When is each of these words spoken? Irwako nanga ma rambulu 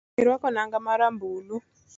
Irwako 0.21 0.47
nanga 0.53 0.77
ma 0.85 0.93
rambulu 0.99 1.55